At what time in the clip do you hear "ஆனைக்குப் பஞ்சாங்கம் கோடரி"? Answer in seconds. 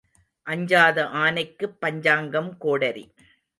1.17-3.05